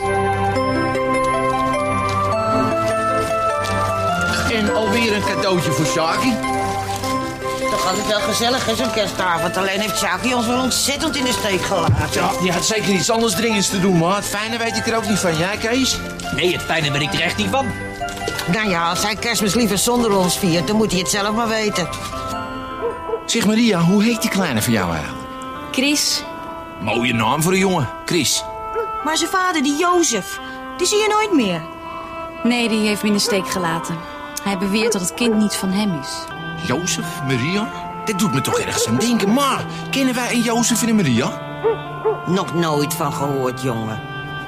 [4.54, 6.34] En alweer een cadeautje voor Shaki.
[7.72, 9.58] Toch altijd wel gezellig, hè, zo'n kerstavond.
[9.58, 12.22] Alleen heeft Sjaki ons wel ontzettend in de steek gelaten.
[12.22, 14.96] Ja, die had zeker iets anders dringends te doen, maar het fijne weet ik er
[14.96, 15.38] ook niet van.
[15.38, 16.00] Jij, Kees?
[16.36, 17.66] Nee, het fijne ben ik er echt niet van.
[18.52, 21.48] Nou ja, als hij kerstmis liever zonder ons viert, dan moet hij het zelf maar
[21.48, 21.90] weten.
[23.26, 25.24] Zeg Maria, hoe heet die kleine van jou eigenlijk?
[25.72, 26.24] Chris.
[26.82, 27.90] Mooie naam voor een jongen.
[28.06, 28.44] Chris.
[29.04, 30.40] Maar zijn vader, die Jozef,
[30.78, 31.62] die zie je nooit meer.
[32.44, 33.98] Nee, die heeft me in de steek gelaten.
[34.44, 36.18] Hij beweert dat het kind niet van hem is.
[36.68, 37.72] Jozef, Maria?
[38.06, 39.34] Dit doet me toch ergens aan denken.
[39.34, 41.42] Maar, kennen wij een Jozef en een Maria?
[42.26, 44.00] Nog nooit van gehoord, jongen.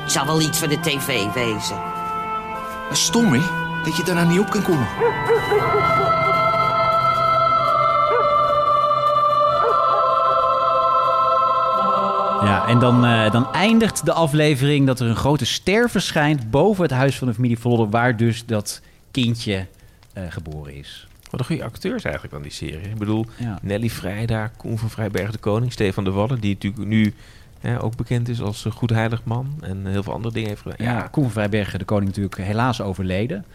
[0.01, 1.77] Het zal wel iets van de tv wezen.
[2.91, 3.68] Stom, hè?
[3.83, 4.87] Dat je daar nou niet op kan komen.
[12.43, 16.83] Ja, en dan, eh, dan eindigt de aflevering dat er een grote ster verschijnt boven
[16.83, 19.65] het huis van de familie Vlodder, waar dus dat kindje
[20.13, 21.07] eh, geboren is.
[21.29, 22.89] Wat een goede acteurs eigenlijk aan die serie.
[22.89, 23.59] Ik bedoel, Ja.
[23.61, 27.13] Nelly Vrijda, Koen van Vrijberg de Koning, Stefan de Wallen, die natuurlijk nu
[27.79, 30.85] ook bekend is als een goed heilig man en heel veel andere dingen heeft gedaan.
[30.85, 33.45] Ja, Koen van Vrijbergen, de koning natuurlijk helaas overleden.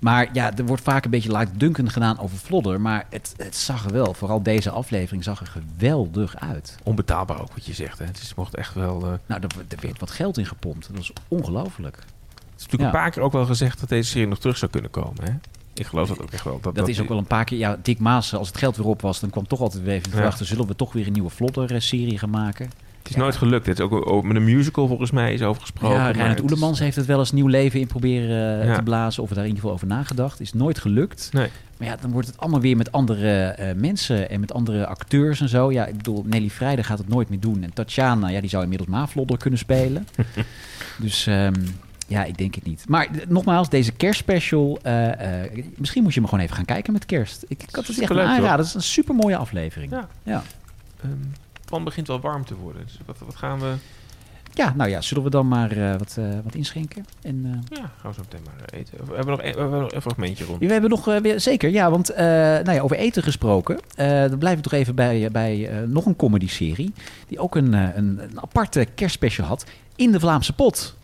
[0.00, 2.80] Maar ja, er wordt vaak een beetje laatdunkend gedaan over Vlodder.
[2.80, 6.76] Maar het, het zag er wel, vooral deze aflevering, zag er geweldig uit.
[6.82, 7.98] Onbetaalbaar ook wat je zegt.
[7.98, 8.04] Hè.
[8.04, 9.02] Het is, mocht echt wel...
[9.06, 10.86] eh, Nou, er, er werd wat geld in gepompt.
[10.88, 11.96] Dat was ongelooflijk.
[11.96, 12.04] Het
[12.56, 14.90] is natuurlijk een paar keer ook wel gezegd dat deze serie nog terug zou kunnen
[14.90, 15.24] komen.
[15.24, 15.30] Hè?
[15.74, 16.60] Ik geloof dat ook echt wel.
[16.72, 17.58] Dat, is ook wel een paar keer...
[17.58, 20.10] Ja, Dick Maas, als het geld weer op was, dan kwam toch altijd weer even
[20.10, 20.22] de Ja.
[20.32, 20.46] vraag...
[20.46, 22.70] zullen we toch weer een nieuwe Vlodder-serie gaan maken?
[23.02, 23.66] Het is nooit gelukt.
[23.66, 25.96] Het is ook, ook met een musical volgens mij is over gesproken.
[25.96, 28.74] Ja, maar Reinhard Oelemans heeft het wel eens nieuw leven in proberen eh, Ja.
[28.74, 29.22] te blazen.
[29.22, 30.40] Of er daar in ieder geval over nagedacht.
[30.40, 31.28] Is nooit gelukt.
[31.32, 31.48] Nee.
[31.78, 35.40] Maar ja, dan wordt het allemaal weer met andere eh, mensen en met andere acteurs
[35.40, 35.72] en zo.
[35.72, 37.62] Ja, ik bedoel, Nelly Vrijda gaat het nooit meer doen.
[37.62, 40.06] En Tatjana, ja, die zou inmiddels Mavlodder kunnen spelen.
[40.98, 41.54] dus ehm,
[42.06, 42.84] ja, ik denk het niet.
[42.88, 44.78] Maar nogmaals, deze kerstspecial.
[44.82, 45.08] eh,
[45.76, 47.44] misschien moet je hem gewoon even gaan kijken met kerst.
[47.48, 48.48] Ik, ik had het echt hoor.
[48.48, 49.90] Het is een super mooie aflevering.
[49.92, 50.08] Ja.
[50.22, 50.42] ja.
[51.02, 51.10] Ehm,
[51.70, 52.82] land begint wel warm te worden.
[52.84, 53.74] Dus wat, wat gaan we...
[54.54, 57.04] Ja, nou ja, zullen we dan maar eh, wat, eh, wat inschenken?
[57.22, 58.98] En, eh, Ja, gaan we zo meteen maar eten.
[59.06, 60.60] We hebben nog een, we hebben nog een fragmentje rond.
[60.60, 63.80] Ja, We hebben nog weer, zeker, ja, want nou ja, over eten gesproken.
[63.96, 66.92] dan blijven we toch even bij, bij nog een comedy-serie.
[67.28, 69.64] Die ook een, een, een aparte kerstspecial had.
[69.96, 70.98] In de Vlaamse Pot.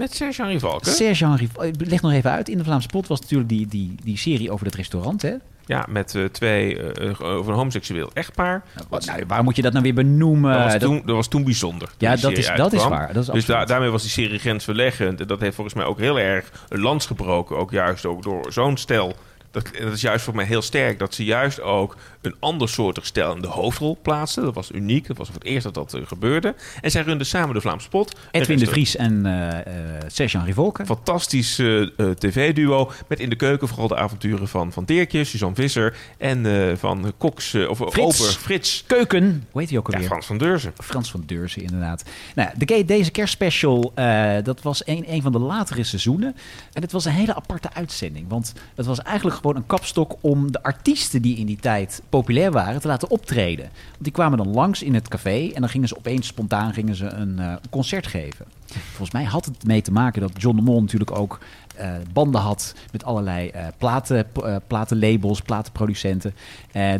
[0.00, 0.92] Met Serge-Henri Valken.
[0.92, 2.48] Serge-Henri, eh, leg nog even uit.
[2.48, 5.34] In de Vlaamse Pot was natuurlijk die, die, die serie over het restaurant, hè?
[5.70, 8.62] Ja, met eh, twee, eh, over een homoseksueel echtpaar.
[8.88, 10.52] Wat, nou, waar moet je dat nou weer benoemen?
[10.52, 11.88] Dat was, Dat- toen, dat was toen bijzonder.
[11.98, 15.20] Ja, dat is- dat is waar, dat is dus da- daarmee was die serie grensverleggend.
[15.20, 17.56] En dat heeft volgens mij ook heel erg een lans gebroken.
[17.56, 19.14] Ook juist ook door zo'n stel.
[19.50, 20.98] Dat, dat is juist voor mij heel sterk.
[20.98, 24.42] Dat ze juist ook een ander soortig stel in de hoofdrol plaatsten.
[24.42, 25.06] Dat was uniek.
[25.06, 26.54] Dat was voor het eerst dat dat eh, gebeurde.
[26.80, 28.18] En zij runden samen de Vlaamse Pot.
[28.30, 29.64] Edwin de Vries en eh eh
[30.06, 30.86] Serge-Henri Volken.
[30.86, 32.90] Fantastisch eh, eh, tv-duo.
[33.08, 35.96] Met in de keuken vooral de avonturen van Van Dirkje, Suzanne Visser.
[36.18, 38.20] En eh, van Cox, eh, of Frits.
[38.20, 38.84] Oper Frits.
[38.86, 39.46] Keuken.
[39.50, 40.02] Hoe heet hij ook alweer?
[40.02, 40.72] Ja, Frans van Deurzen.
[40.82, 42.04] Frans van Deurzen, inderdaad.
[42.34, 46.36] Nou, de, deze kerstspecial, eh, dat was een, een van de latere seizoenen.
[46.72, 48.28] En het was een hele aparte uitzending.
[48.28, 52.52] Want het was eigenlijk gewoon een kapstok om de artiesten die in die tijd populair
[52.52, 53.70] waren te laten optreden.
[53.90, 56.94] Want die kwamen dan langs in het café en dan gingen ze opeens spontaan gingen
[56.94, 58.46] ze een eh, concert geven.
[58.66, 61.38] Volgens mij had het mee te maken dat John de Mol natuurlijk ook
[61.76, 64.26] eh, banden had met allerlei eh, platen,
[64.66, 66.34] platenlabels, platenproducenten.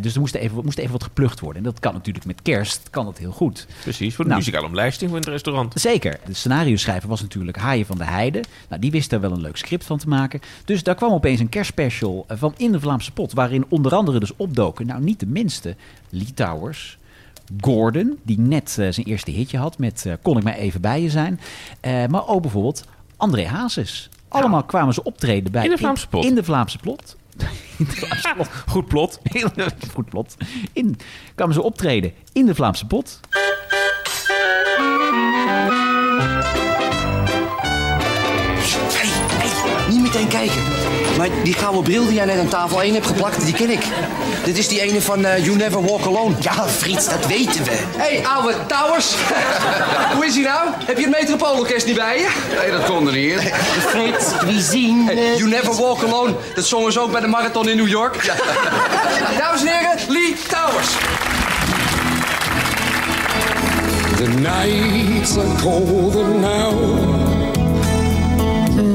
[0.01, 1.63] Dus er moest even, moest even wat geplucht worden.
[1.63, 3.67] En dat kan natuurlijk met kerst, kan dat heel goed.
[3.81, 5.73] Precies, voor de Nou, muzikale omlijsting in het restaurant.
[5.75, 6.19] Zeker.
[6.25, 8.43] De scenario schrijver was natuurlijk Haaien van de Heide.
[8.69, 10.39] Nou, die wist daar wel een leuk script van te maken.
[10.65, 13.33] Dus daar kwam opeens een kerstspecial van In de Vlaamse Pot.
[13.33, 15.75] Waarin onder andere dus opdoken, nou niet de minste,
[16.09, 16.99] Lee Towers.
[17.59, 21.01] Gordon, die net eh, zijn eerste hitje had met eh, Kon ik maar even bij
[21.01, 21.39] je zijn.
[21.79, 22.85] Eh, maar ook bijvoorbeeld
[23.17, 24.09] André Hazes.
[24.27, 26.25] Allemaal kwamen ze optreden bij In de Vlaamse Pot.
[26.25, 27.15] In de Vlaamse Plot.
[27.77, 28.47] In de Vlaamse Plot.
[28.67, 29.19] Goed plot.
[29.93, 30.35] Goed plot.
[30.73, 30.97] In,
[31.35, 33.19] kwamen ze optreden in de Vlaamse Pot.
[38.93, 41.00] Hey, hey, niet meteen kijken.
[41.21, 43.83] Maar die gouden bril die jij net aan tafel 1 hebt geplakt, die ken ik.
[44.43, 46.35] Dit is die ene van eh, You Never Walk Alone.
[46.39, 47.83] Ja, Frits, dat weten we.
[47.97, 49.13] hey, ouwe Towers.
[50.15, 50.69] Hoe is hij nou?
[50.85, 52.29] Heb je het Metropoolorkest niet bij je?
[52.61, 53.53] Nee, dat kon er niet.
[53.87, 55.35] Frits, cuisine.
[55.37, 56.33] you Never Walk Alone.
[56.55, 58.25] Dat zongen ze ook bij de marathon in New York.
[59.39, 60.89] Dames en heren, Lee Towers.
[64.15, 66.71] The nights are colder now.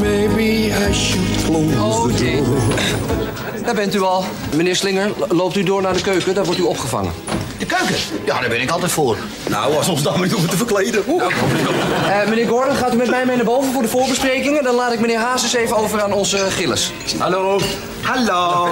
[0.01, 2.11] Maybe I should door.
[3.65, 4.25] Daar bent u al.
[4.55, 7.13] Meneer Slinger, lo- loopt u door naar de keuken, daar wordt u opgevangen.
[7.59, 7.95] De keuken?
[8.25, 9.17] Ja, daar ben ik altijd voor.
[9.49, 11.03] Nou, als we ons dan niet hoeven te verkleden.
[11.09, 11.23] Oeh.
[11.25, 14.65] Eh, meneer Gordon, gaat u met mij mee naar boven voor de voorbesprekingen?
[14.65, 16.93] Dan laat ik meneer Hazes even over aan onze Gilles.
[17.19, 17.59] Hallo.
[18.03, 18.69] Hallo.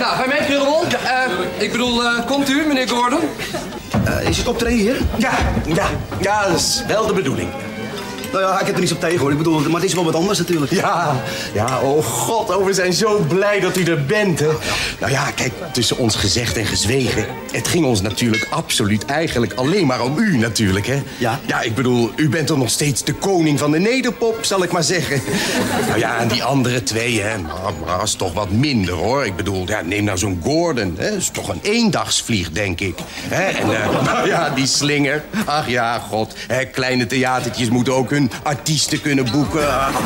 [0.00, 0.82] nou, mee, Krullenbol?
[0.84, 3.20] Eh, ik bedoel, eh, komt u, meneer Gordon?
[4.04, 4.96] Eh, is het optreden hier?
[5.16, 5.30] Ja,
[5.66, 5.86] ja,
[6.20, 7.48] ja, dat is wel de bedoeling.
[8.34, 9.30] Nou ja, ik heb er niets op tegen hoor.
[9.30, 10.72] Ik bedoel, maar het is wel wat anders natuurlijk.
[10.72, 11.16] Ja,
[11.52, 14.48] ja, oh god, oh, we zijn zo blij dat u er bent, hè.
[15.00, 17.26] Nou ja, kijk, tussen ons gezegd en gezwegen...
[17.52, 21.02] het ging ons natuurlijk absoluut eigenlijk alleen maar om u natuurlijk, hè.
[21.18, 21.40] Ja?
[21.46, 24.72] Ja, ik bedoel, u bent toch nog steeds de koning van de nederpop, zal ik
[24.72, 25.20] maar zeggen.
[25.88, 29.26] nou ja, en die andere twee, hè, maar, maar is toch wat minder, hoor.
[29.26, 31.10] Ik bedoel, ja, neem nou zo'n Gordon, hè.
[31.10, 32.98] Dat is toch een eendagsvlieg, denk ik.
[33.28, 33.44] Hè?
[33.44, 35.24] En eh, nou ja, die slinger.
[35.44, 39.68] Ach ja, god, hè, kleine theatertjes moeten ook hun artiesten kunnen boeken.
[39.68, 40.00] Ach.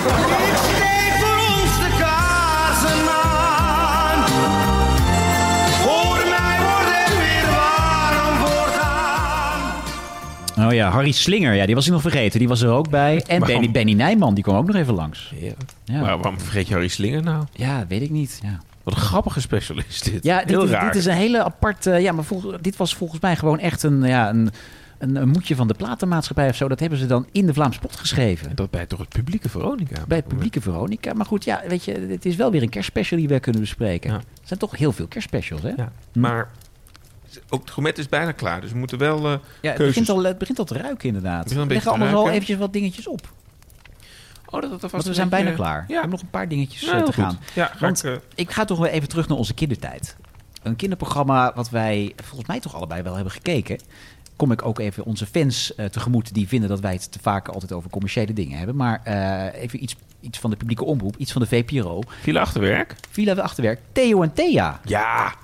[10.59, 12.39] Oh ja, Harry Slinger, ja, die was ik nog vergeten.
[12.39, 13.23] Die was er ook bij.
[13.27, 13.47] En Waarom?
[13.61, 15.33] Benny, Benny Nijman, die kwam ook nog even langs.
[15.85, 16.01] Ja.
[16.01, 17.45] Maar waarom vergeet je Harry Slinger nou?
[17.53, 18.41] Ja, weet ik niet.
[18.43, 18.61] Ja.
[18.83, 20.25] Wat een grappige special is dit.
[20.25, 20.85] Ja, dit, Heel is, raar.
[20.85, 21.91] dit is een hele aparte.
[21.91, 24.51] Ja, maar volgens, dit was volgens mij gewoon echt een, ja, een,
[24.99, 26.69] een, een moedje van de platenmaatschappij of zo.
[26.69, 28.55] Dat hebben ze dan in de Vlaamse pot geschreven.
[28.57, 30.05] Dat bij toch het publieke Veronica.
[30.09, 31.13] Bij het publieke Veronica.
[31.13, 34.11] Maar goed, ja, weet je, het is wel weer een kerstspecial die we kunnen bespreken.
[34.11, 35.73] Er zijn toch heel veel kerstspecials, hè?
[35.77, 36.51] Ja, maar
[37.49, 38.61] ook het gourmet is bijna klaar.
[38.61, 39.87] Dus we moeten wel eh Ja, het keuzes...
[39.87, 41.53] begint, al, het begint al te ruiken, inderdaad.
[41.53, 43.33] We leggen allemaal wel eventjes wat dingetjes op.
[44.51, 45.85] Oh, dat, dat was Want we zijn beetje- bijna klaar.
[45.87, 46.01] We Ja.
[46.01, 47.39] hebben nog een paar dingetjes Ja, eh, te gaan.
[47.55, 50.17] Ja, ga Want ik, eh, ik ga toch weer even terug naar onze kindertijd.
[50.63, 53.79] Een kinderprogramma wat wij volgens mij toch allebei wel hebben gekeken.
[54.39, 57.49] Kom ik ook even onze fans eh, tegemoet die vinden dat wij het te vaak
[57.49, 58.77] altijd over commerciële dingen hebben.
[58.77, 62.01] Maar eh, even iets, iets van de publieke omroep, iets van de VPRO.
[62.23, 62.95] Villa Achterwerk?
[63.11, 63.81] Villa Achterwerk.
[63.93, 64.81] Theo en Thea.
[64.85, 65.35] Ja.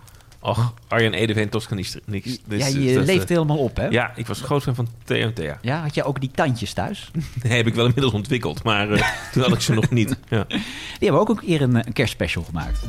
[0.40, 2.00] Och, Arjen Edeveen Toscanist.
[2.04, 2.38] Niks.
[2.44, 3.86] Dus, ja, je leeft helemaal op, hè?
[3.86, 5.58] Ja, ik was groot fan van Theo en Thea.
[5.62, 7.10] Ja, had jij ook die tandjes thuis?
[7.42, 8.62] Nee, heb ik wel inmiddels ontwikkeld.
[8.62, 10.16] Maar eh, toen had ik ze nog niet.
[10.28, 10.44] Ja.
[10.98, 12.80] Die hebben ook een keer een, een kerstspecial gemaakt.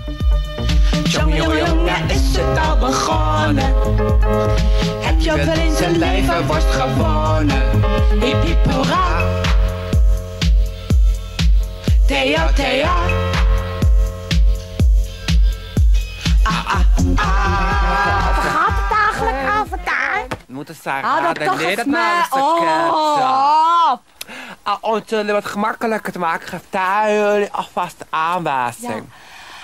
[1.03, 3.73] Jongen, jongen, jongen, is het al begonnen?
[5.01, 7.69] Heb je ook wel in zijn leven worst gewonnen?
[8.19, 9.23] Hip hip hoera.
[12.08, 12.88] Theo, Theo.
[16.43, 16.81] Ah, ah,
[17.15, 17.45] ah.
[17.89, 20.25] Waar gaat het eigenlijk over daar?
[20.47, 22.91] moeten Sarah dat de toch eens Nederlandse mee
[23.91, 24.01] op.
[24.63, 29.05] Ah, om het jullie wat gemakkelijker te maken, geef daar jullie alvast aanwijzing.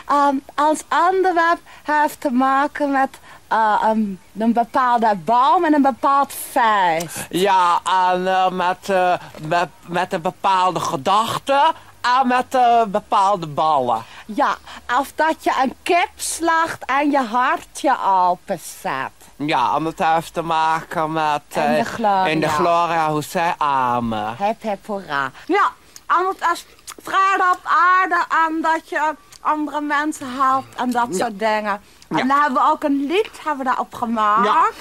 [0.07, 3.19] Ehm, ons onderwerp heeft te maken met
[3.51, 7.25] eh, een, een bepaalde boom en een bepaald feest.
[7.29, 9.13] Ja, en eh, met, eh,
[9.47, 12.57] met, met een bepaalde gedachte en met
[12.91, 14.03] bepaalde ballen.
[14.25, 14.55] Ja,
[14.99, 19.11] of dat je een kip slacht en je hartje openzet.
[19.35, 21.41] Ja, en dat heeft te maken met...
[21.49, 22.25] En de Gloria.
[22.25, 24.35] In de Gloria, hoe zij amen.
[24.37, 25.31] Hep hep hoera.
[25.45, 25.71] Ja,
[26.07, 26.65] en het is
[27.01, 31.81] vrede op aarde en dat je andere mensen helpt en dat soort dingen.
[32.09, 34.75] En dan hebben we ook een lied hebben we daarop gemaakt.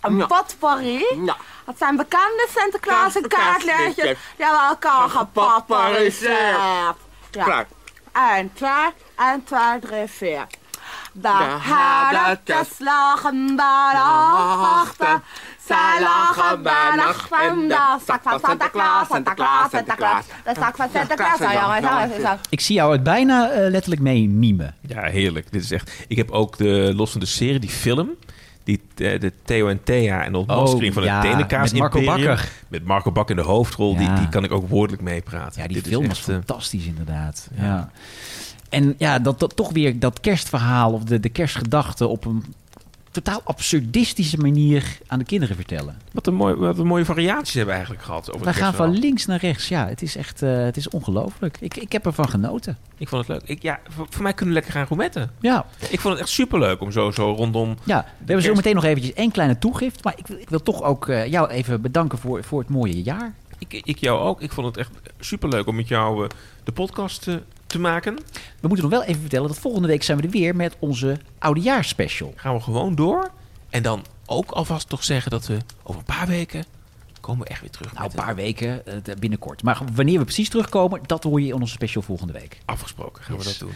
[0.00, 1.04] Een potpourri.
[1.64, 3.28] Dat zijn bekende Sinterklaas en.
[3.28, 3.94] Kaartliedjes.
[4.36, 6.56] Die hebben we elkaar gepotpourriseerd.
[7.30, 7.44] Ja.
[7.44, 7.66] Klaar.
[8.12, 8.70] 1, 2,
[9.18, 10.46] 1, 2, 3, 4.
[11.12, 11.28] De De
[11.60, 15.20] herdertjes lagen bij de achter.
[15.68, 20.24] Zij lachen bijnacht in de zak van Santa Claus, Santa Claus, Santa Claus.
[20.44, 21.38] De zak van Santa Claus.
[21.38, 22.36] Nou, jongens, zo, zo.
[22.50, 24.74] Ik zie jou het bijna eh, letterlijk mee mimen.
[24.80, 25.52] Ja, heerlijk.
[25.52, 26.04] Dit is echt...
[26.08, 28.08] Ik heb ook de, los van de serie, die film...
[28.64, 31.80] Die, eh, de Theo en Thea en de ontmaskering van Oh, ja, het Tenenkaas met
[31.80, 32.26] Marco Imperium.
[32.26, 32.48] Bakker.
[32.68, 33.96] Met Marco Bakker in de hoofdrol.
[33.96, 34.14] Die, Ja.
[34.14, 35.60] die kan ik ook woordelijk meepraten.
[35.62, 37.48] Ja, die Dit is film echt, was eh, fantastisch inderdaad.
[37.60, 37.90] Ja.
[38.68, 42.44] En ja, dat, dat toch weer dat kerstverhaal of de, de kerstgedachte op een
[43.22, 45.96] totaal absurdistische manier aan de kinderen vertellen.
[46.12, 48.32] Wat een, mooi, wat een mooie variaties hebben we eigenlijk gehad.
[48.32, 49.68] Over het gaan van links naar rechts.
[49.68, 51.56] Ja, het is echt eh, het is ongelooflijk.
[51.60, 52.78] Ik, ik heb ervan genoten.
[52.98, 53.48] Ik vond het leuk.
[53.48, 55.30] Ik, ja, voor, voor mij kunnen we lekker gaan gourmetten.
[55.40, 55.66] Ja.
[55.90, 57.76] Ik vond het echt superleuk om zo, zo rondom...
[57.84, 60.04] Ja, we hebben zo meteen nog eventjes één kleine toegift.
[60.04, 63.02] Maar ik, wil- ik wil toch ook eh, jou even bedanken voor, voor het mooie
[63.02, 63.34] jaar.
[63.58, 64.40] Ik, ik jou ook.
[64.42, 66.30] Ik vond het echt superleuk om met jou eh,
[66.64, 67.34] de podcast eh,
[67.68, 68.14] te maken.
[68.60, 71.18] We moeten nog wel even vertellen dat volgende week zijn we er weer met onze
[71.38, 72.32] oudejaarsspecial.
[72.36, 73.30] Gaan we gewoon door.
[73.70, 76.64] En dan ook alvast toch zeggen dat we over een paar weken
[77.20, 77.92] komen we echt weer terug.
[77.92, 79.62] Nou, een paar weken eh, binnenkort.
[79.62, 82.58] Maar wanneer we precies terugkomen, dat hoor je in onze special volgende week.
[82.64, 83.44] Afgesproken gaan Yes.
[83.44, 83.72] we dat doen.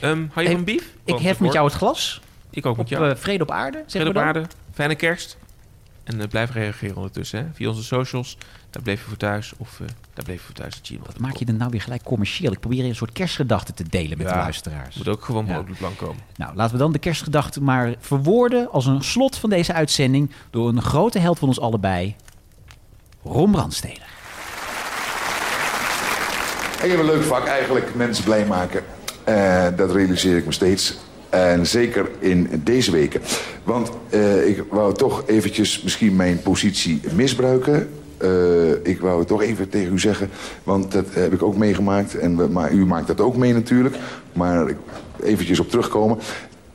[0.00, 0.92] Ehm hou je van bief?
[1.04, 2.20] Ik hef met jou het glas.
[2.50, 3.10] Ik ook met Op jou.
[3.10, 4.46] eh, vrede op aarde, Vrede op aarde.
[4.72, 5.36] Fijne kerst.
[6.06, 7.38] En eh, blijf reageren ondertussen.
[7.38, 7.44] Hè?
[7.54, 8.38] Via onze socials.
[8.70, 9.52] Daar bleef je voor thuis.
[9.56, 10.74] Of eh, daar bleef je voor thuis.
[10.74, 11.22] at gmail.com.
[11.22, 12.52] Maak je er nou weer gelijk commercieel?
[12.52, 14.96] Ik probeer een soort kerstgedachte te delen met Ja, de luisteraars.
[14.96, 15.56] Moet ook gewoon Ja.
[15.56, 16.22] mogelijk lang komen.
[16.36, 20.68] Nou, laten we dan de kerstgedachte maar verwoorden als een slot van deze uitzending door
[20.68, 22.16] een grote held van ons allebei,
[23.22, 24.00] Ron Brandstede.
[26.82, 28.84] Ik heb een leuk vak eigenlijk, mensen blij maken.
[29.24, 30.96] Eh, dat realiseer ik me steeds.
[31.30, 33.20] En zeker in deze weken.
[33.64, 37.88] Want eh, ik wou toch eventjes misschien mijn positie misbruiken.
[38.18, 40.30] Eh, ik wou het toch even tegen u zeggen.
[40.62, 42.14] Want dat heb ik ook meegemaakt.
[42.14, 43.96] En maar u maakt dat ook mee natuurlijk.
[44.32, 44.66] Maar
[45.22, 46.16] eventjes op terugkomen.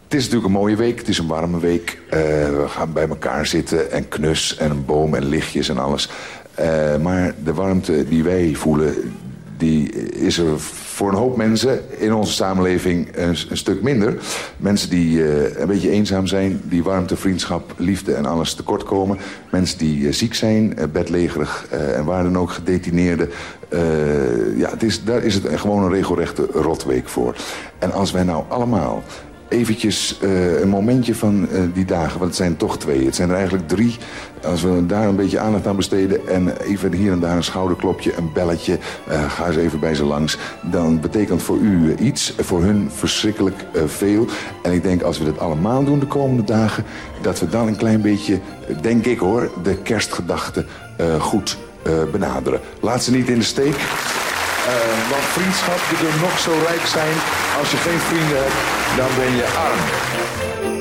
[0.04, 1.00] Het is natuurlijk een mooie week.
[1.00, 2.00] Het is een warme week.
[2.10, 3.92] Eh, we gaan bij elkaar zitten.
[3.92, 6.10] En knus en een boom en lichtjes en alles.
[7.02, 8.96] Maar de warmte die wij voelen
[9.62, 14.18] die is er voor een hoop mensen in onze samenleving een, stuk minder.
[14.58, 19.18] Mensen die eh, een beetje eenzaam zijn, die warmte, vriendschap, liefde en alles tekort komen.
[19.52, 23.30] Mensen die eh, ziek zijn, eh, bedlegerig en waar dan ook gedetineerden.
[24.58, 27.36] Ja, het is, daar is het gewoon een regelrechte rotweek voor.
[27.80, 29.04] En als wij nou allemaal
[29.52, 33.06] eventjes eh, een momentje van eh, die dagen, want het zijn toch twee.
[33.06, 33.98] Het zijn er eigenlijk drie.
[34.44, 38.18] Als we daar een beetje aandacht aan besteden en even hier en daar een schouderklopje,
[38.18, 40.38] een belletje, eh, ga eens even bij ze langs.
[40.62, 44.28] Dan betekent voor u iets, voor hun verschrikkelijk veel.
[44.64, 46.84] En ik denk als we dat allemaal doen de komende dagen,
[47.22, 48.40] dat we dan een klein beetje,
[48.82, 50.66] denk ik hoor, de kerstgedachte
[50.98, 51.58] eh, goed
[52.12, 52.60] benaderen.
[52.82, 53.76] Laat ze niet in de steek.
[55.10, 57.14] Want vriendschap, je kunt nog zo rijk zijn.
[57.60, 60.81] Als je geen vrienden hebt, dan ben je arm.